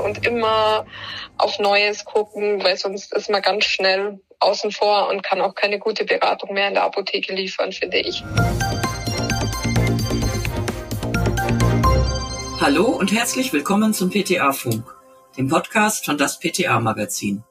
[0.00, 0.86] und immer
[1.36, 5.78] auf Neues gucken, weil sonst ist man ganz schnell außen vor und kann auch keine
[5.78, 8.22] gute Beratung mehr in der Apotheke liefern, finde ich.
[12.60, 14.84] Hallo und herzlich willkommen zum PTA Funk,
[15.36, 17.44] dem Podcast von das PTA Magazin.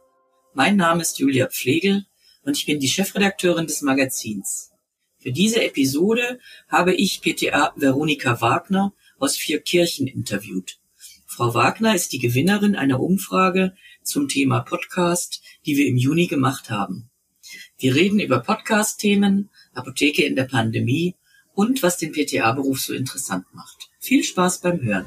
[0.53, 2.05] Mein Name ist Julia Pflegel
[2.43, 4.71] und ich bin die Chefredakteurin des Magazins.
[5.19, 10.79] Für diese Episode habe ich PTA Veronika Wagner aus Vierkirchen interviewt.
[11.37, 16.71] Frau Wagner ist die Gewinnerin einer Umfrage zum Thema Podcast, die wir im Juni gemacht
[16.71, 17.11] haben.
[17.77, 21.13] Wir reden über Podcast-Themen, Apotheke in der Pandemie
[21.53, 23.91] und was den PTA-Beruf so interessant macht.
[23.99, 25.05] Viel Spaß beim Hören.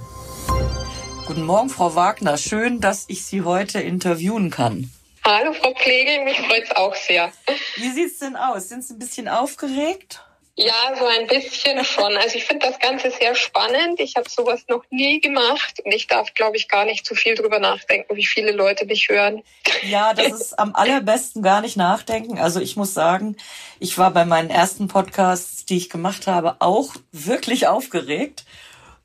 [1.27, 2.37] Guten Morgen, Frau Wagner.
[2.37, 4.89] Schön, dass ich Sie heute interviewen kann.
[5.25, 6.23] Hallo, Frau Plegel.
[6.23, 7.33] Mich freut's auch sehr.
[7.75, 8.69] Wie sieht's denn aus?
[8.69, 10.23] Sind Sie ein bisschen aufgeregt?
[10.57, 12.17] Ja, so ein bisschen schon.
[12.17, 13.99] Also ich finde das Ganze sehr spannend.
[13.99, 17.35] Ich habe sowas noch nie gemacht und ich darf, glaube ich, gar nicht zu viel
[17.35, 19.43] drüber nachdenken, wie viele Leute mich hören.
[19.83, 22.39] Ja, das ist am allerbesten gar nicht nachdenken.
[22.39, 23.37] Also ich muss sagen,
[23.79, 28.45] ich war bei meinen ersten Podcasts, die ich gemacht habe, auch wirklich aufgeregt.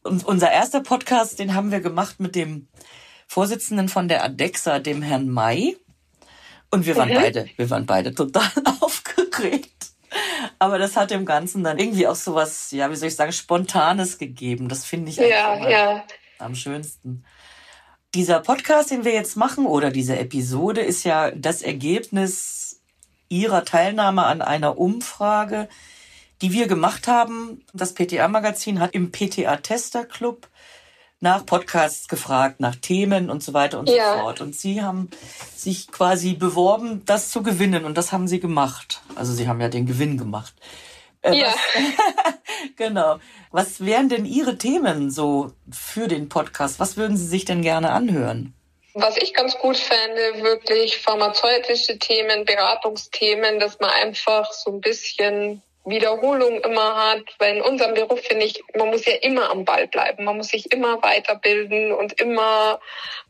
[0.03, 2.67] Und unser erster Podcast, den haben wir gemacht mit dem
[3.27, 5.77] Vorsitzenden von der ADEXA, dem Herrn May.
[6.69, 7.15] Und wir waren mhm.
[7.15, 9.94] beide, wir waren beide total aufgeregt.
[10.59, 13.31] Aber das hat dem Ganzen dann irgendwie auch so was, ja, wie soll ich sagen,
[13.31, 14.69] Spontanes gegeben.
[14.69, 16.03] Das finde ich ja, ja.
[16.39, 17.23] am schönsten.
[18.13, 22.81] Dieser Podcast, den wir jetzt machen, oder diese Episode, ist ja das Ergebnis
[23.27, 25.67] Ihrer Teilnahme an einer Umfrage,
[26.41, 27.65] die wir gemacht haben.
[27.73, 30.47] Das PTA-Magazin hat im PTA-Tester-Club
[31.19, 34.13] nach Podcasts gefragt, nach Themen und so weiter und ja.
[34.13, 34.41] so fort.
[34.41, 35.09] Und Sie haben
[35.55, 37.85] sich quasi beworben, das zu gewinnen.
[37.85, 39.01] Und das haben Sie gemacht.
[39.15, 40.53] Also Sie haben ja den Gewinn gemacht.
[41.21, 41.47] Äh, ja.
[41.47, 42.33] Was,
[42.75, 43.19] genau.
[43.51, 46.79] Was wären denn Ihre Themen so für den Podcast?
[46.79, 48.53] Was würden Sie sich denn gerne anhören?
[48.93, 55.61] Was ich ganz gut fände, wirklich pharmazeutische Themen, Beratungsthemen, dass man einfach so ein bisschen
[55.85, 59.87] Wiederholung immer hat, weil in unserem Beruf finde ich, man muss ja immer am Ball
[59.87, 62.79] bleiben, man muss sich immer weiterbilden und immer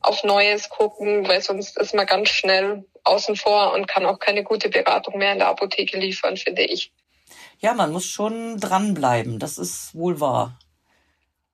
[0.01, 4.43] auf Neues gucken, weil sonst ist man ganz schnell außen vor und kann auch keine
[4.43, 6.91] gute Beratung mehr in der Apotheke liefern, finde ich.
[7.59, 10.57] Ja, man muss schon dranbleiben, das ist wohl wahr.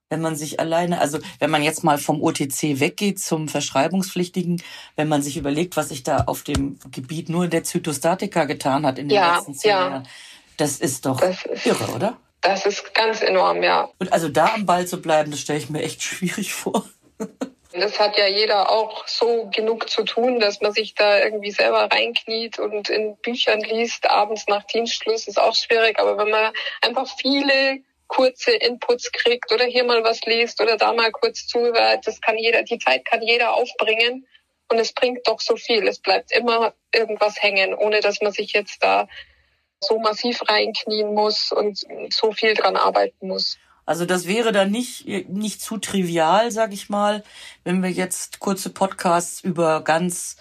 [0.08, 4.62] Wenn man sich alleine, also wenn man jetzt mal vom OTC weggeht zum Verschreibungspflichtigen,
[4.94, 8.98] wenn man sich überlegt, was sich da auf dem Gebiet nur der Zytostatika getan hat
[8.98, 9.88] in den ja, letzten zehn ja.
[9.88, 10.08] Jahren,
[10.56, 12.18] das ist doch das ist, irre, oder?
[12.40, 13.88] Das ist ganz enorm, ja.
[13.98, 16.84] Und also da am Ball zu bleiben, das stelle ich mir echt schwierig vor.
[17.72, 21.88] Das hat ja jeder auch so genug zu tun, dass man sich da irgendwie selber
[21.90, 25.98] reinkniet und in Büchern liest, abends nach Dienstschluss ist auch schwierig.
[25.98, 26.52] Aber wenn man
[26.82, 32.06] einfach viele kurze Inputs kriegt oder hier mal was liest oder da mal kurz zuhört,
[32.06, 34.26] das kann jeder, die Zeit kann jeder aufbringen.
[34.68, 35.86] Und es bringt doch so viel.
[35.88, 39.08] Es bleibt immer irgendwas hängen, ohne dass man sich jetzt da
[39.82, 43.58] so massiv reinknien muss und so viel dran arbeiten muss.
[43.84, 47.24] Also das wäre dann nicht, nicht zu trivial, sag ich mal,
[47.64, 50.36] wenn wir jetzt kurze Podcasts über ganz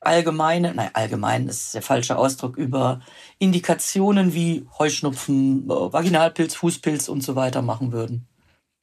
[0.00, 3.00] allgemeine, nein, allgemein ist der falsche Ausdruck, über
[3.38, 8.26] Indikationen wie Heuschnupfen, Vaginalpilz, Fußpilz und so weiter machen würden.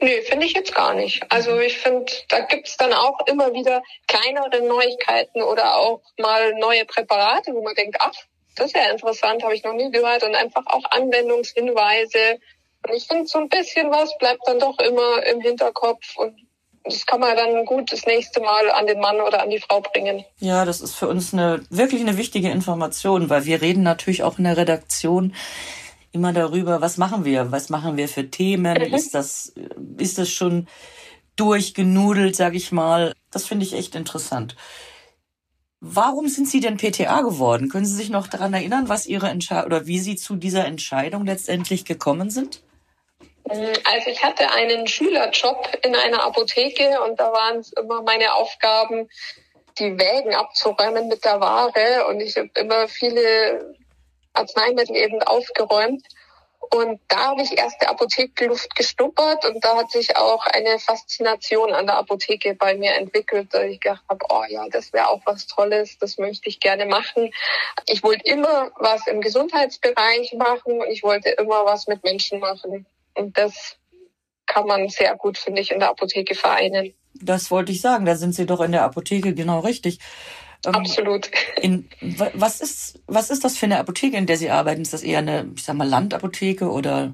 [0.01, 1.23] Nö, finde ich jetzt gar nicht.
[1.31, 6.85] Also ich finde, da gibt's dann auch immer wieder kleinere Neuigkeiten oder auch mal neue
[6.85, 8.13] Präparate, wo man denkt, ach,
[8.55, 10.23] das ist ja interessant, habe ich noch nie gehört.
[10.23, 12.39] Und einfach auch Anwendungshinweise.
[12.87, 16.35] Und ich finde, so ein bisschen was bleibt dann doch immer im Hinterkopf und
[16.85, 19.81] das kann man dann gut das nächste Mal an den Mann oder an die Frau
[19.81, 20.23] bringen.
[20.37, 24.37] Ja, das ist für uns eine wirklich eine wichtige Information, weil wir reden natürlich auch
[24.37, 25.33] in der Redaktion
[26.11, 28.93] immer darüber, was machen wir, was machen wir für Themen, mhm.
[28.93, 29.53] ist das
[29.97, 30.67] ist das schon
[31.35, 33.13] durchgenudelt, sag ich mal.
[33.31, 34.55] Das finde ich echt interessant.
[35.87, 37.69] Warum sind Sie denn PTA geworden?
[37.69, 41.27] Können Sie sich noch daran erinnern, was Ihre Entscheidung oder wie Sie zu dieser Entscheidung
[41.27, 42.63] letztendlich gekommen sind?
[43.43, 48.33] Mm, also ich hatte einen Schülerjob in einer Apotheke und da waren es immer meine
[48.33, 49.07] Aufgaben,
[49.77, 53.75] die Wägen abzuräumen mit der Ware und ich habe immer viele
[54.33, 56.01] Arzneimittel eben aufgeräumt.
[56.71, 61.85] Und da habe ich erste Apothekenluft gestuppert und da hat sich auch eine Faszination an
[61.85, 65.47] der Apotheke bei mir entwickelt, dass ich gedacht habe, oh ja, das wäre auch was
[65.47, 67.31] Tolles, das möchte ich gerne machen.
[67.87, 72.85] Ich wollte immer was im Gesundheitsbereich machen und ich wollte immer was mit Menschen machen.
[73.13, 73.77] Und das
[74.45, 76.93] kann man sehr gut, finde ich, in der Apotheke vereinen.
[77.13, 79.99] Das wollte ich sagen, da sind Sie doch in der Apotheke genau richtig.
[80.65, 81.29] Ähm, Absolut.
[81.61, 81.89] In,
[82.33, 84.81] was ist, was ist das für eine Apotheke, in der Sie arbeiten?
[84.81, 87.13] Ist das eher eine, ich sag mal, Landapotheke oder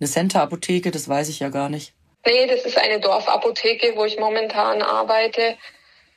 [0.00, 0.90] eine Center-Apotheke?
[0.90, 1.94] Das weiß ich ja gar nicht.
[2.26, 5.56] Nee, das ist eine Dorfapotheke, wo ich momentan arbeite.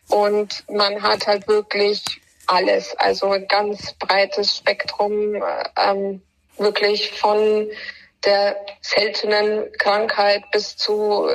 [0.10, 2.02] Und man hat halt wirklich
[2.48, 5.42] alles, also ein ganz breites Spektrum, äh,
[5.76, 6.22] ähm,
[6.58, 7.70] wirklich von
[8.26, 11.28] der seltenen Krankheit bis zu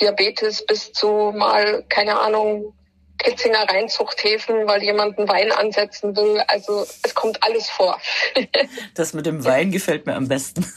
[0.00, 2.74] Diabetes, bis zu mal, keine Ahnung,
[3.18, 6.42] Kitzinger Reinzuchthäfen, weil jemand einen Wein ansetzen will.
[6.46, 7.98] Also es kommt alles vor.
[8.94, 10.64] Das mit dem Wein gefällt mir am besten.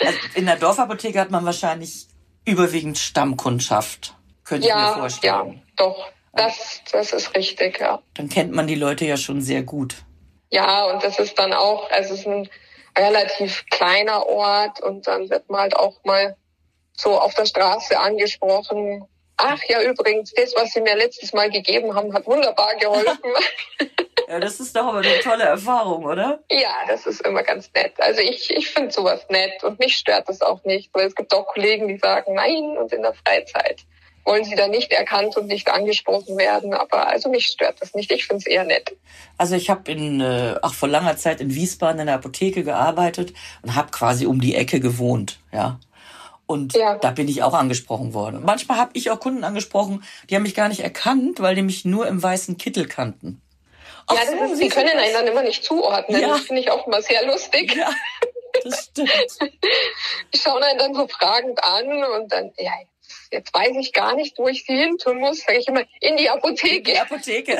[0.00, 2.08] Also in der Dorfapotheke hat man wahrscheinlich
[2.44, 4.14] überwiegend Stammkundschaft,
[4.44, 5.54] könnte ja, ich mir vorstellen.
[5.54, 6.10] Ja, doch.
[6.34, 8.02] Das, das ist richtig, ja.
[8.14, 9.94] Dann kennt man die Leute ja schon sehr gut.
[10.50, 12.48] Ja, und das ist dann auch, also es ist ein
[12.98, 16.36] relativ kleiner Ort und dann wird man halt auch mal
[16.92, 19.06] so auf der Straße angesprochen.
[19.36, 23.32] Ach ja, übrigens, das, was Sie mir letztes Mal gegeben haben, hat wunderbar geholfen.
[24.28, 26.40] ja, das ist doch aber eine tolle Erfahrung, oder?
[26.50, 27.94] Ja, das ist immer ganz nett.
[27.98, 31.34] Also ich, ich finde sowas nett und mich stört das auch nicht, weil es gibt
[31.34, 33.84] auch Kollegen, die sagen, nein, und in der Freizeit
[34.24, 36.72] wollen sie da nicht erkannt und nicht angesprochen werden.
[36.72, 38.10] Aber also mich stört das nicht.
[38.10, 38.96] Ich finde es eher nett.
[39.36, 43.34] Also ich habe in äh, ach vor langer Zeit in Wiesbaden in der Apotheke gearbeitet
[43.62, 45.78] und habe quasi um die Ecke gewohnt, ja.
[46.54, 46.94] Und ja.
[46.98, 48.44] da bin ich auch angesprochen worden.
[48.44, 51.84] Manchmal habe ich auch Kunden angesprochen, die haben mich gar nicht erkannt, weil die mich
[51.84, 53.42] nur im weißen Kittel kannten.
[54.06, 56.20] Ach, ja, das ist, sie können einen dann immer nicht zuordnen.
[56.20, 56.28] Ja.
[56.28, 57.74] Das finde ich auch immer sehr lustig.
[57.74, 57.90] Ja,
[58.62, 59.10] das stimmt.
[60.32, 62.70] Die schauen einen dann so fragend an und dann, ja,
[63.32, 66.16] jetzt weiß ich gar nicht, wo ich sie hin tun muss, sage ich immer, in
[66.16, 66.76] die Apotheke.
[66.76, 67.58] In die Apotheke.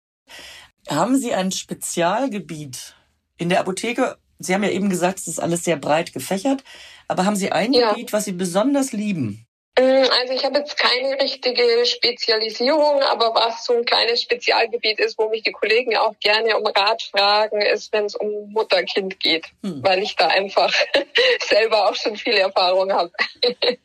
[0.88, 2.94] haben Sie ein Spezialgebiet
[3.36, 4.16] in der Apotheke?
[4.38, 6.64] Sie haben ja eben gesagt, es ist alles sehr breit gefächert,
[7.08, 7.90] aber haben Sie ein ja.
[7.90, 9.46] Gebiet, was Sie besonders lieben?
[9.78, 9.82] Mm,
[10.20, 15.28] also ich habe jetzt keine richtige Spezialisierung, aber was so ein kleines Spezialgebiet ist, wo
[15.28, 19.82] mich die Kollegen auch gerne um Rat fragen, ist, wenn es um Mutter-Kind geht, hm.
[19.82, 20.72] weil ich da einfach
[21.46, 23.12] selber auch schon viel Erfahrung habe.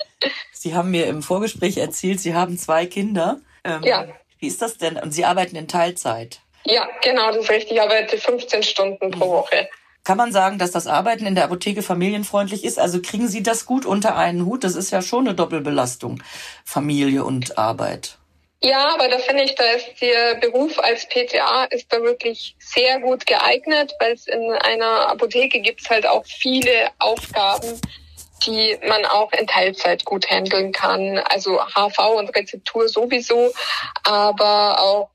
[0.54, 3.42] Sie haben mir im Vorgespräch erzählt, Sie haben zwei Kinder.
[3.66, 4.08] Ähm, ja.
[4.40, 4.98] Wie ist das denn?
[4.98, 6.40] Und Sie arbeiten in Teilzeit?
[6.64, 7.74] Ja, genau, das ist richtig.
[7.74, 9.32] Ich arbeite 15 Stunden pro hm.
[9.32, 9.70] Woche.
[10.04, 12.80] Kann man sagen, dass das Arbeiten in der Apotheke familienfreundlich ist?
[12.80, 14.64] Also kriegen Sie das gut unter einen Hut?
[14.64, 16.24] Das ist ja schon eine Doppelbelastung,
[16.66, 18.18] Familie und Arbeit.
[18.64, 23.00] Ja, aber da finde ich, da ist der Beruf als PTA ist da wirklich sehr
[23.00, 27.82] gut geeignet, weil es in einer Apotheke gibt es halt auch viele Aufgaben,
[28.46, 31.18] die man auch in Teilzeit gut handeln kann.
[31.30, 33.52] Also HV und Rezeptur sowieso,
[34.04, 35.10] aber auch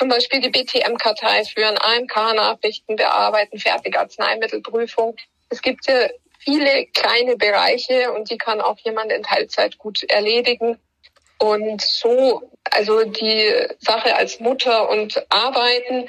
[0.00, 5.14] zum Beispiel die BTM-Kartei führen, AMK-Nachrichten bearbeiten, Fertigarzneimittelprüfung.
[5.50, 6.08] Es gibt ja
[6.38, 10.78] viele kleine Bereiche und die kann auch jemand in Teilzeit gut erledigen.
[11.36, 16.08] Und so, also die Sache als Mutter und Arbeiten,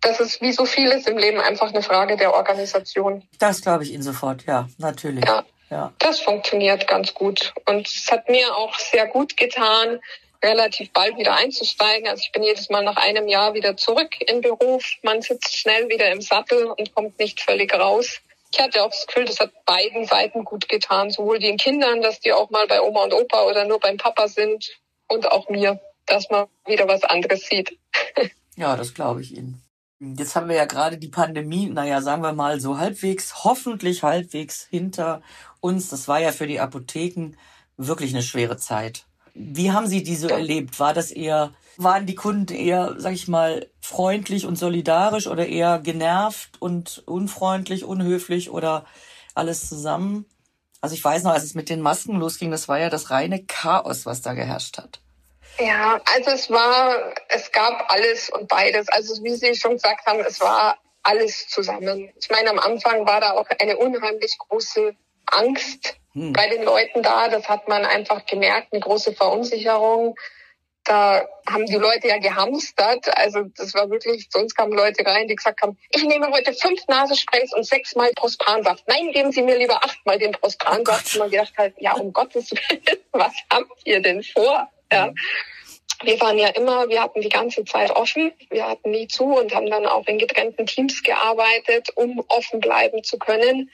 [0.00, 3.22] das ist wie so vieles im Leben einfach eine Frage der Organisation.
[3.38, 5.24] Das glaube ich Ihnen sofort, ja, natürlich.
[5.24, 5.44] Ja.
[5.70, 5.92] Ja.
[5.98, 7.52] Das funktioniert ganz gut.
[7.66, 10.00] Und es hat mir auch sehr gut getan,
[10.42, 12.08] relativ bald wieder einzusteigen.
[12.08, 14.84] Also ich bin jedes Mal nach einem Jahr wieder zurück in Beruf.
[15.02, 18.20] Man sitzt schnell wieder im Sattel und kommt nicht völlig raus.
[18.52, 22.20] Ich hatte auch das Gefühl, das hat beiden Seiten gut getan, sowohl den Kindern, dass
[22.20, 24.70] die auch mal bei Oma und Opa oder nur beim Papa sind
[25.08, 27.78] und auch mir, dass man wieder was anderes sieht.
[28.56, 29.62] Ja, das glaube ich Ihnen.
[30.00, 34.66] Jetzt haben wir ja gerade die Pandemie, naja, sagen wir mal so halbwegs, hoffentlich halbwegs
[34.68, 35.22] hinter
[35.60, 35.90] uns.
[35.90, 37.36] Das war ja für die Apotheken
[37.76, 39.07] wirklich eine schwere Zeit.
[39.40, 40.80] Wie haben Sie die so erlebt?
[40.80, 45.78] War das eher, waren die Kunden eher, sag ich mal, freundlich und solidarisch oder eher
[45.78, 48.84] genervt und unfreundlich, unhöflich oder
[49.36, 50.26] alles zusammen?
[50.80, 53.44] Also ich weiß noch, als es mit den Masken losging, das war ja das reine
[53.44, 55.00] Chaos, was da geherrscht hat.
[55.60, 58.88] Ja, also es war, es gab alles und beides.
[58.88, 62.12] Also wie Sie schon gesagt haben, es war alles zusammen.
[62.20, 64.96] Ich meine, am Anfang war da auch eine unheimlich große
[65.32, 66.32] Angst hm.
[66.32, 67.28] bei den Leuten da.
[67.28, 70.16] Das hat man einfach gemerkt, eine große Verunsicherung.
[70.84, 73.14] Da haben die Leute ja gehamstert.
[73.18, 76.54] Also das war wirklich, zu uns kamen Leute rein, die gesagt haben, ich nehme heute
[76.54, 78.84] fünf Nasensprays und sechsmal Prospransaft.
[78.86, 81.08] Nein, geben Sie mir lieber achtmal den Prospransaft.
[81.08, 82.82] Oh und man gedacht halt, ja, um Gottes Willen,
[83.12, 84.70] was habt ihr denn vor?
[84.90, 85.12] Ja.
[86.04, 88.32] Wir waren ja immer, wir hatten die ganze Zeit offen.
[88.50, 93.02] Wir hatten nie zu und haben dann auch in getrennten Teams gearbeitet, um offen bleiben
[93.02, 93.70] zu können.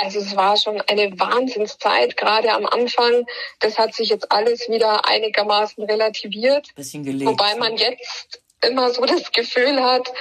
[0.00, 3.26] Also es war schon eine Wahnsinnszeit, gerade am Anfang.
[3.58, 6.74] Das hat sich jetzt alles wieder einigermaßen relativiert.
[6.76, 7.28] Bisschen gelegt.
[7.28, 10.12] Wobei man jetzt immer so das Gefühl hat,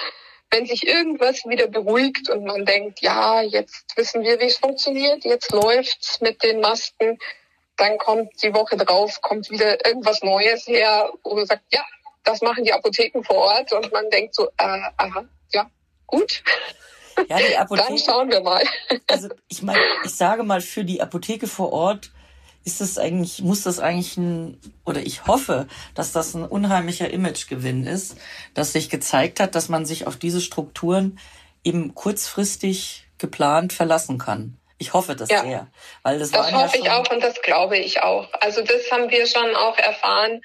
[0.50, 5.26] wenn sich irgendwas wieder beruhigt und man denkt, ja, jetzt wissen wir, wie es funktioniert,
[5.26, 7.20] jetzt läuft's mit den Masken,
[7.76, 11.86] dann kommt die Woche drauf, kommt wieder irgendwas Neues her, wo man sagt, ja,
[12.24, 15.70] das machen die Apotheken vor Ort und man denkt so, äh, aha, ja,
[16.08, 16.44] gut.
[17.30, 17.88] Ja, die Apotheke.
[17.90, 18.64] Dann schauen wir mal.
[19.08, 22.12] Also ich meine, ich sage mal, für die Apotheke vor Ort
[22.68, 27.86] ist es eigentlich, muss das eigentlich ein, oder ich hoffe, dass das ein unheimlicher Imagegewinn
[27.86, 28.18] ist,
[28.54, 31.18] dass sich gezeigt hat, dass man sich auf diese Strukturen
[31.64, 34.58] eben kurzfristig geplant verlassen kann.
[34.80, 35.42] Ich hoffe das ja.
[35.42, 35.68] sehr.
[36.04, 38.28] Weil das das hoffe ja ich auch und das glaube ich auch.
[38.42, 40.42] Also das haben wir schon auch erfahren,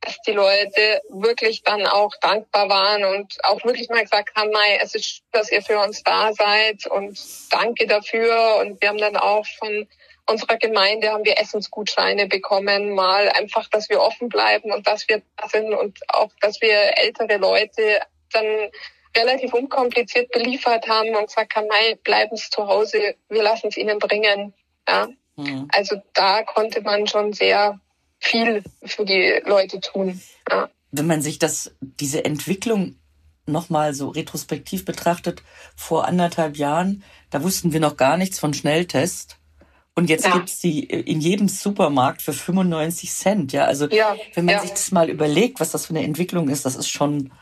[0.00, 4.78] dass die Leute wirklich dann auch dankbar waren und auch wirklich mal gesagt haben, Mai,
[4.80, 7.18] es ist, dass ihr für uns da seid und
[7.50, 8.56] danke dafür.
[8.60, 9.88] Und wir haben dann auch von
[10.28, 15.22] unserer Gemeinde haben wir Essensgutscheine bekommen, mal einfach, dass wir offen bleiben und dass wir
[15.36, 18.00] da sind und auch, dass wir ältere Leute
[18.32, 18.70] dann
[19.16, 23.76] relativ unkompliziert beliefert haben und gesagt haben, Mai, bleiben Sie zu Hause, wir lassen es
[23.76, 24.54] Ihnen bringen.
[24.86, 25.08] Ja.
[25.36, 25.68] Mhm.
[25.72, 27.80] Also da konnte man schon sehr
[28.18, 30.20] viel für die Leute tun.
[30.50, 30.70] Ja.
[30.90, 32.96] Wenn man sich das, diese Entwicklung
[33.46, 35.42] nochmal so retrospektiv betrachtet,
[35.76, 39.36] vor anderthalb Jahren, da wussten wir noch gar nichts von Schnelltest.
[39.94, 40.32] Und jetzt ja.
[40.32, 43.52] gibt's die in jedem Supermarkt für 95 Cent.
[43.52, 44.60] Ja, also ja, wenn man ja.
[44.60, 47.32] sich das mal überlegt, was das für eine Entwicklung ist, das ist schon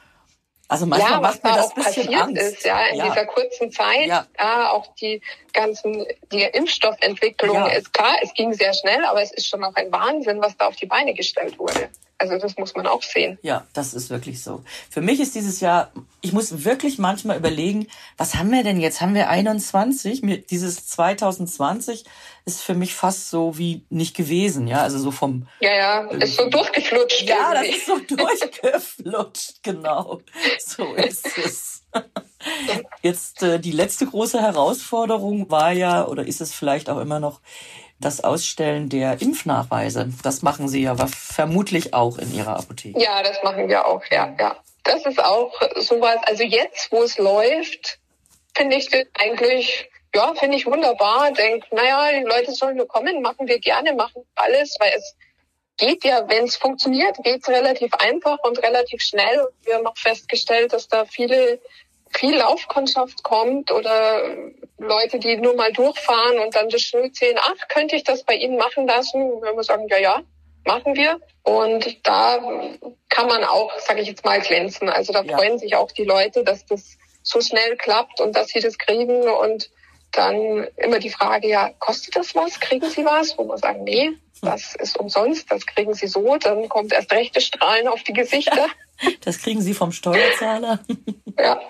[0.69, 2.43] also manchmal ja, macht mir das ein bisschen Angst.
[2.43, 3.09] ist, ja, in ja.
[3.09, 4.27] dieser kurzen Zeit, ja.
[4.39, 5.21] ja, auch die
[5.53, 9.93] ganzen, die Impfstoffentwicklung ist klar, es ging sehr schnell, aber es ist schon auch ein
[9.93, 11.89] Wahnsinn, was da auf die Beine gestellt wurde.
[12.19, 13.39] Also das muss man auch sehen.
[13.43, 14.65] Ja, das ist wirklich so.
[14.89, 15.93] Für mich ist dieses Jahr,
[16.23, 19.03] ich muss wirklich manchmal überlegen, was haben wir denn jetzt?
[19.03, 20.23] Haben wir 21?
[20.49, 22.05] Dieses 2020
[22.47, 25.47] ist für mich fast so wie nicht gewesen, ja, also so vom.
[25.61, 27.23] Ja, ja, ist so durchgeflutscht.
[27.23, 27.71] Ja, irgendwie.
[27.71, 30.21] das ist so durchgeflutscht, genau.
[30.59, 31.83] So ist es.
[33.03, 37.41] Jetzt äh, die letzte große Herausforderung war ja, oder ist es vielleicht auch immer noch,
[38.01, 40.09] das Ausstellen der Impfnachweise.
[40.23, 43.01] Das machen Sie ja vermutlich auch in Ihrer Apotheke.
[43.01, 44.57] Ja, das machen wir auch, ja, ja.
[44.85, 47.99] Das ist auch sowas, also jetzt, wo es läuft,
[48.55, 48.89] finde ich
[49.19, 51.33] eigentlich, ja, finde ich wunderbar.
[51.33, 55.17] Denk, naja, die Leute sollen nur kommen, machen wir gerne, machen alles, weil es
[55.77, 59.49] geht ja, wenn es funktioniert, geht es relativ einfach und relativ schnell.
[59.65, 61.61] Wir haben auch festgestellt, dass da viele
[62.17, 64.23] viel Laufkundschaft kommt oder
[64.79, 68.35] Leute, die nur mal durchfahren und dann das Schild sehen, ach, könnte ich das bei
[68.35, 69.21] Ihnen machen lassen?
[69.41, 70.23] Wenn wir sagen, ja, ja,
[70.65, 71.21] machen wir.
[71.43, 72.39] Und da
[73.09, 74.89] kann man auch, sage ich jetzt mal, glänzen.
[74.89, 75.37] Also da ja.
[75.37, 79.29] freuen sich auch die Leute, dass das so schnell klappt und dass sie das kriegen.
[79.29, 79.71] Und
[80.13, 82.59] dann immer die Frage, ja, kostet das was?
[82.61, 83.37] Kriegen Sie was?
[83.39, 86.37] Wo man sagen, nee, das ist umsonst, das kriegen Sie so.
[86.37, 88.67] Dann kommt erst rechte Strahlen auf die Gesichter.
[89.21, 90.79] Das kriegen Sie vom Steuerzahler.
[91.39, 91.61] Ja.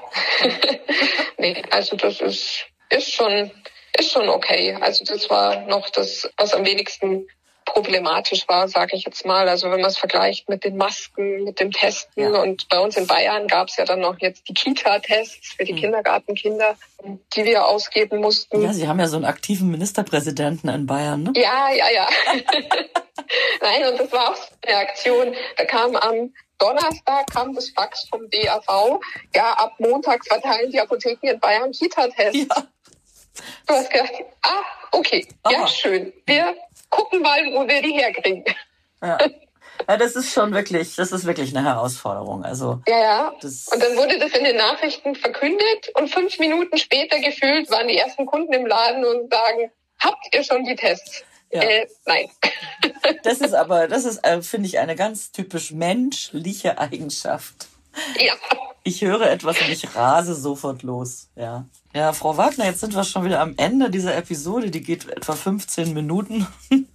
[1.38, 3.50] nee, also das ist, ist schon,
[3.98, 4.76] ist schon okay.
[4.80, 7.26] Also das war noch das, was am wenigsten
[7.66, 9.48] problematisch war, sage ich jetzt mal.
[9.48, 12.40] Also wenn man es vergleicht mit den Masken, mit dem Testen ja.
[12.40, 15.74] und bei uns in Bayern gab es ja dann noch jetzt die Kita-Tests für die
[15.74, 15.78] mhm.
[15.78, 16.76] Kindergartenkinder,
[17.34, 18.62] die wir ausgeben mussten.
[18.62, 21.32] Ja, Sie haben ja so einen aktiven Ministerpräsidenten in Bayern, ne?
[21.34, 22.08] Ja, ja, ja.
[23.60, 25.34] Nein, und das war auch eine Aktion.
[25.56, 29.00] Da kam am Donnerstag kam das Fax vom DAV.
[29.34, 32.46] Ja, ab Montag verteilen die Apotheken in Bayern Kita-Tests.
[32.48, 32.66] Ja.
[33.66, 35.52] Du hast gedacht, ah, okay, Aha.
[35.52, 36.12] ja, schön.
[36.24, 36.56] Wir
[36.88, 38.44] gucken mal, wo wir die herkriegen.
[39.02, 39.18] Ja.
[39.88, 42.44] Ja, das ist schon wirklich, das ist wirklich eine Herausforderung.
[42.44, 43.28] Also ja, ja.
[43.28, 47.98] und dann wurde das in den Nachrichten verkündet und fünf Minuten später gefühlt waren die
[47.98, 51.24] ersten Kunden im Laden und sagen, habt ihr schon die Tests?
[51.52, 51.62] Ja.
[51.62, 52.28] Äh, nein.
[53.22, 57.68] Das ist aber, das ist, äh, finde ich, eine ganz typisch menschliche Eigenschaft.
[58.18, 58.34] Ja.
[58.82, 61.28] Ich höre etwas und ich rase sofort los.
[61.34, 61.66] Ja.
[61.94, 64.70] Ja, Frau Wagner, jetzt sind wir schon wieder am Ende dieser Episode.
[64.70, 66.46] Die geht etwa 15 Minuten.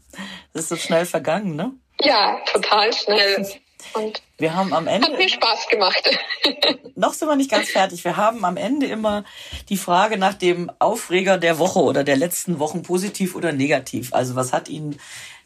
[0.53, 1.71] Das ist so schnell vergangen, ne?
[2.01, 3.47] Ja, total schnell.
[3.93, 5.07] Und wir haben am Ende.
[5.07, 6.09] Hat mir Spaß gemacht.
[6.95, 8.03] noch sind wir nicht ganz fertig.
[8.03, 9.23] Wir haben am Ende immer
[9.69, 14.13] die Frage nach dem Aufreger der Woche oder der letzten Wochen positiv oder negativ.
[14.13, 14.99] Also was hat Ihnen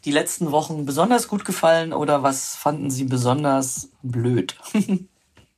[0.04, 4.56] die letzten Wochen besonders gut gefallen oder was fanden Sie besonders blöd?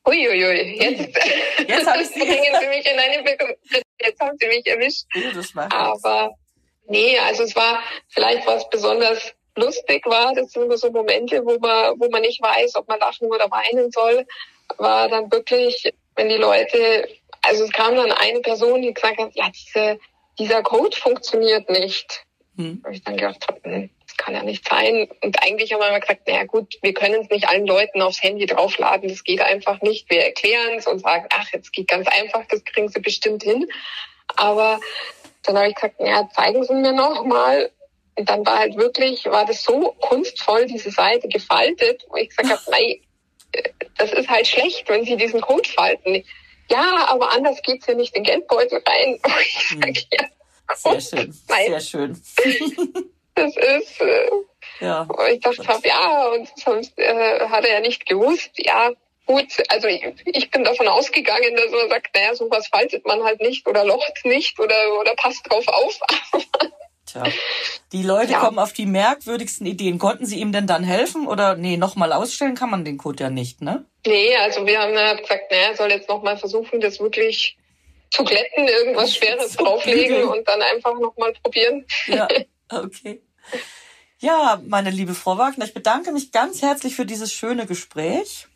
[0.09, 1.19] Uiuiui, jetzt,
[1.69, 3.25] jetzt haben Sie, mich in eine
[4.01, 5.05] jetzt haben Sie mich erwischt.
[5.15, 6.35] Ja, Aber
[6.87, 11.99] nee, also es war vielleicht was besonders lustig war, das sind so Momente, wo man,
[11.99, 14.27] wo man nicht weiß, ob man lachen oder weinen soll,
[14.77, 17.09] war dann wirklich, wenn die Leute,
[17.43, 19.99] also es kam dann eine Person, die gesagt hat, ja, diese,
[20.39, 22.25] dieser Code funktioniert nicht.
[22.57, 22.83] Hm.
[22.85, 25.09] Und ich dann gedacht habe, hm, das kann ja nicht sein.
[25.23, 28.23] Und eigentlich haben wir immer gesagt, naja gut, wir können es nicht allen Leuten aufs
[28.23, 30.11] Handy draufladen, das geht einfach nicht.
[30.11, 33.69] Wir erklären es und sagen, ach, jetzt geht ganz einfach, das kriegen sie bestimmt hin.
[34.37, 34.81] Aber
[35.45, 37.71] dann habe ich gesagt, naja, zeigen Sie mir noch mal.
[38.19, 42.51] Und dann war halt wirklich, war das so kunstvoll, diese Seite gefaltet, wo ich gesagt
[42.51, 43.01] habe, nein,
[43.97, 46.25] das ist halt schlecht, wenn Sie diesen Code falten.
[46.69, 49.21] Ja, aber anders geht's ja nicht in den Geldbeutel rein.
[49.87, 50.29] Ich sag, ja,
[50.75, 52.23] sehr schön, sehr schön.
[53.37, 54.01] das ist.
[54.01, 54.31] Äh,
[54.81, 55.03] ja.
[55.03, 58.51] Und ich dachte, hab, ja, und sonst äh, hat er ja nicht gewusst.
[58.57, 58.91] Ja,
[59.27, 59.47] gut.
[59.69, 63.65] Also ich, ich bin davon ausgegangen, dass man sagt, naja, sowas faltet man halt nicht
[63.69, 65.99] oder locht nicht oder, oder passt drauf auf.
[67.07, 67.23] Tja.
[67.93, 68.41] Die Leute ja.
[68.41, 69.99] kommen auf die merkwürdigsten Ideen.
[69.99, 73.31] Konnten Sie ihm denn dann helfen oder nee, nochmal ausstellen kann man den Code ja
[73.31, 73.87] nicht, ne?
[74.07, 77.57] Nee, also wir haben gesagt, naja, er soll jetzt nochmal versuchen, das wirklich
[78.11, 81.87] zu glätten, irgendwas Schweres drauflegen und dann einfach nochmal probieren.
[82.07, 82.29] Ja,
[82.71, 83.23] okay.
[84.21, 88.49] Ja, meine liebe Frau Wagner, ich bedanke mich ganz herzlich für dieses schöne Gespräch.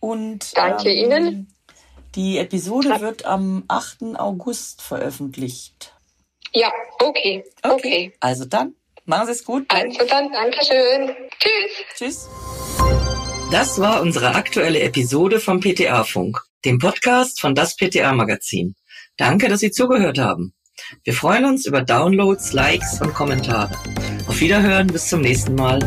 [0.00, 1.54] Und danke ähm, Ihnen.
[2.14, 4.16] Die Episode wird am 8.
[4.16, 5.92] August veröffentlicht.
[6.52, 7.44] Ja, okay.
[7.62, 7.74] Okay.
[7.74, 8.12] okay.
[8.20, 9.66] Also dann, machen Sie es gut.
[9.68, 11.14] Also dann, Dankeschön.
[11.38, 11.86] Tschüss.
[11.96, 12.28] Tschüss.
[13.52, 18.76] Das war unsere aktuelle Episode vom PTA-Funk, dem Podcast von das PTA-Magazin.
[19.16, 20.54] Danke, dass Sie zugehört haben.
[21.04, 23.70] Wir freuen uns über Downloads, Likes und Kommentare.
[24.26, 25.80] Auf Wiederhören, bis zum nächsten Mal.